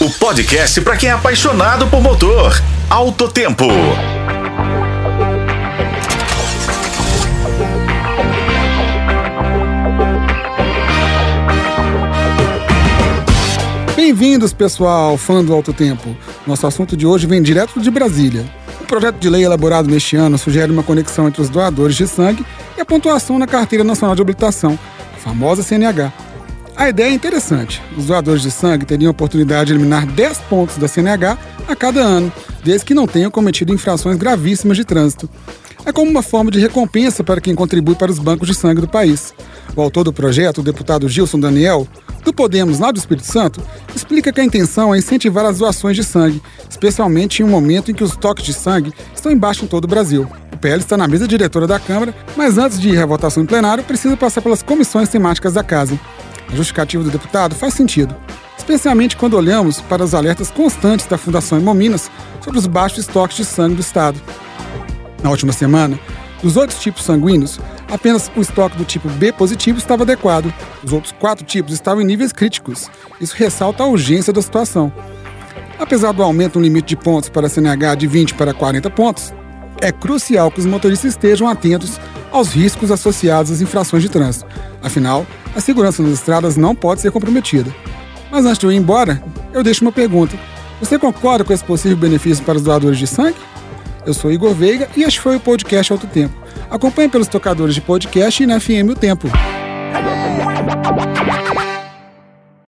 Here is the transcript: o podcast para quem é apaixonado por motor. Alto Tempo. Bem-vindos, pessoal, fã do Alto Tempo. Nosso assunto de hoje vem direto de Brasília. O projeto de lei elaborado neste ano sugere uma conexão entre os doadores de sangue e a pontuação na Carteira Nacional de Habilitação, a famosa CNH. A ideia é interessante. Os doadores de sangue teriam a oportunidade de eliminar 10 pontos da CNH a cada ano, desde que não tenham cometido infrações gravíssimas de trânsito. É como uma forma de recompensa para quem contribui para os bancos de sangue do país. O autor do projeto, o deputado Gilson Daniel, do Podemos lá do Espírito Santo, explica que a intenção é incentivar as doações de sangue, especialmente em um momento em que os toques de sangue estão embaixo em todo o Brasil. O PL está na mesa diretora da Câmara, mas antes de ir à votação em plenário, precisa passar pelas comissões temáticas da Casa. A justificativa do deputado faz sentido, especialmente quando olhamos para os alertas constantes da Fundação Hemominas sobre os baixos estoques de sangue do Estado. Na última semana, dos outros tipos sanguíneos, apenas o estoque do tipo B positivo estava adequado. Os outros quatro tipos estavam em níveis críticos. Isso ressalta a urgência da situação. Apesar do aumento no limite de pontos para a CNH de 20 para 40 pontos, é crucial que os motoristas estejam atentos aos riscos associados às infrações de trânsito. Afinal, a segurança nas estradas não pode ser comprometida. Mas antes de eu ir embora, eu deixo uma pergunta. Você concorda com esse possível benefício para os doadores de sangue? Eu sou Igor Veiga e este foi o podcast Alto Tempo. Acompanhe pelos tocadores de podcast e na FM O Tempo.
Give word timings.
o 0.00 0.08
podcast 0.08 0.80
para 0.80 0.96
quem 0.96 1.10
é 1.10 1.12
apaixonado 1.12 1.86
por 1.88 2.00
motor. 2.00 2.58
Alto 2.88 3.28
Tempo. 3.28 3.66
Bem-vindos, 13.94 14.54
pessoal, 14.54 15.18
fã 15.18 15.44
do 15.44 15.52
Alto 15.52 15.74
Tempo. 15.74 16.16
Nosso 16.46 16.66
assunto 16.66 16.96
de 16.96 17.06
hoje 17.06 17.26
vem 17.26 17.42
direto 17.42 17.78
de 17.78 17.90
Brasília. 17.90 18.46
O 18.80 18.84
projeto 18.86 19.18
de 19.18 19.28
lei 19.28 19.44
elaborado 19.44 19.90
neste 19.90 20.16
ano 20.16 20.38
sugere 20.38 20.72
uma 20.72 20.82
conexão 20.82 21.28
entre 21.28 21.42
os 21.42 21.50
doadores 21.50 21.94
de 21.94 22.08
sangue 22.08 22.44
e 22.74 22.80
a 22.80 22.86
pontuação 22.86 23.38
na 23.38 23.46
Carteira 23.46 23.84
Nacional 23.84 24.16
de 24.16 24.22
Habilitação, 24.22 24.78
a 25.14 25.18
famosa 25.18 25.62
CNH. 25.62 26.29
A 26.80 26.88
ideia 26.88 27.10
é 27.10 27.12
interessante. 27.12 27.82
Os 27.94 28.06
doadores 28.06 28.40
de 28.40 28.50
sangue 28.50 28.86
teriam 28.86 29.10
a 29.10 29.12
oportunidade 29.12 29.66
de 29.66 29.74
eliminar 29.74 30.06
10 30.06 30.38
pontos 30.48 30.78
da 30.78 30.88
CNH 30.88 31.36
a 31.68 31.76
cada 31.76 32.00
ano, 32.00 32.32
desde 32.64 32.86
que 32.86 32.94
não 32.94 33.06
tenham 33.06 33.30
cometido 33.30 33.74
infrações 33.74 34.16
gravíssimas 34.16 34.78
de 34.78 34.84
trânsito. 34.86 35.28
É 35.84 35.92
como 35.92 36.10
uma 36.10 36.22
forma 36.22 36.50
de 36.50 36.58
recompensa 36.58 37.22
para 37.22 37.38
quem 37.38 37.54
contribui 37.54 37.96
para 37.96 38.10
os 38.10 38.18
bancos 38.18 38.48
de 38.48 38.54
sangue 38.54 38.80
do 38.80 38.88
país. 38.88 39.34
O 39.76 39.82
autor 39.82 40.04
do 40.04 40.12
projeto, 40.12 40.62
o 40.62 40.62
deputado 40.62 41.06
Gilson 41.06 41.38
Daniel, 41.38 41.86
do 42.24 42.32
Podemos 42.32 42.78
lá 42.78 42.90
do 42.90 42.98
Espírito 42.98 43.26
Santo, 43.26 43.60
explica 43.94 44.32
que 44.32 44.40
a 44.40 44.44
intenção 44.44 44.94
é 44.94 44.98
incentivar 44.98 45.44
as 45.44 45.58
doações 45.58 45.96
de 45.96 46.02
sangue, 46.02 46.40
especialmente 46.66 47.42
em 47.42 47.44
um 47.44 47.50
momento 47.50 47.90
em 47.90 47.94
que 47.94 48.04
os 48.04 48.16
toques 48.16 48.46
de 48.46 48.54
sangue 48.54 48.94
estão 49.14 49.30
embaixo 49.30 49.66
em 49.66 49.68
todo 49.68 49.84
o 49.84 49.88
Brasil. 49.88 50.26
O 50.50 50.56
PL 50.56 50.80
está 50.80 50.96
na 50.96 51.06
mesa 51.06 51.28
diretora 51.28 51.66
da 51.66 51.78
Câmara, 51.78 52.14
mas 52.34 52.56
antes 52.56 52.80
de 52.80 52.88
ir 52.88 52.98
à 52.98 53.04
votação 53.04 53.42
em 53.42 53.46
plenário, 53.46 53.84
precisa 53.84 54.16
passar 54.16 54.40
pelas 54.40 54.62
comissões 54.62 55.10
temáticas 55.10 55.52
da 55.52 55.62
Casa. 55.62 56.00
A 56.52 56.56
justificativa 56.56 57.04
do 57.04 57.10
deputado 57.10 57.54
faz 57.54 57.74
sentido, 57.74 58.16
especialmente 58.58 59.16
quando 59.16 59.34
olhamos 59.34 59.80
para 59.80 60.02
os 60.02 60.14
alertas 60.14 60.50
constantes 60.50 61.06
da 61.06 61.16
Fundação 61.16 61.58
Hemominas 61.58 62.10
sobre 62.40 62.58
os 62.58 62.66
baixos 62.66 62.98
estoques 63.00 63.36
de 63.36 63.44
sangue 63.44 63.76
do 63.76 63.80
Estado. 63.80 64.20
Na 65.22 65.30
última 65.30 65.52
semana, 65.52 65.98
dos 66.42 66.56
outros 66.56 66.80
tipos 66.80 67.04
sanguíneos, 67.04 67.60
apenas 67.90 68.30
o 68.34 68.40
estoque 68.40 68.76
do 68.76 68.84
tipo 68.84 69.08
B 69.08 69.32
positivo 69.32 69.78
estava 69.78 70.02
adequado. 70.02 70.52
Os 70.82 70.92
outros 70.92 71.12
quatro 71.12 71.44
tipos 71.44 71.74
estavam 71.74 72.02
em 72.02 72.06
níveis 72.06 72.32
críticos. 72.32 72.90
Isso 73.20 73.36
ressalta 73.36 73.82
a 73.82 73.86
urgência 73.86 74.32
da 74.32 74.40
situação. 74.40 74.92
Apesar 75.78 76.12
do 76.12 76.22
aumento 76.22 76.58
no 76.58 76.64
limite 76.64 76.88
de 76.88 76.96
pontos 76.96 77.28
para 77.28 77.46
a 77.46 77.50
CNH 77.50 77.94
de 77.94 78.06
20 78.06 78.34
para 78.34 78.54
40 78.54 78.90
pontos, 78.90 79.32
é 79.80 79.92
crucial 79.92 80.50
que 80.50 80.60
os 80.60 80.66
motoristas 80.66 81.12
estejam 81.12 81.48
atentos 81.48 81.98
aos 82.30 82.52
riscos 82.52 82.90
associados 82.90 83.50
às 83.50 83.60
infrações 83.60 84.02
de 84.02 84.08
trânsito. 84.08 84.46
Afinal, 84.82 85.26
a 85.54 85.60
segurança 85.60 86.02
nas 86.02 86.12
estradas 86.12 86.56
não 86.56 86.74
pode 86.74 87.00
ser 87.00 87.10
comprometida. 87.10 87.74
Mas 88.30 88.44
antes 88.44 88.58
de 88.58 88.66
eu 88.66 88.72
ir 88.72 88.76
embora, 88.76 89.22
eu 89.52 89.62
deixo 89.62 89.84
uma 89.84 89.92
pergunta. 89.92 90.36
Você 90.80 90.98
concorda 90.98 91.44
com 91.44 91.52
esse 91.52 91.64
possível 91.64 91.96
benefício 91.96 92.44
para 92.44 92.56
os 92.56 92.62
doadores 92.62 92.98
de 92.98 93.06
sangue? 93.06 93.36
Eu 94.06 94.14
sou 94.14 94.32
Igor 94.32 94.54
Veiga 94.54 94.88
e 94.96 95.02
este 95.02 95.20
foi 95.20 95.36
o 95.36 95.40
podcast 95.40 95.92
Alto 95.92 96.06
Tempo. 96.06 96.34
Acompanhe 96.70 97.08
pelos 97.08 97.28
tocadores 97.28 97.74
de 97.74 97.80
podcast 97.80 98.42
e 98.42 98.46
na 98.46 98.58
FM 98.58 98.90
O 98.90 98.94
Tempo. 98.94 99.28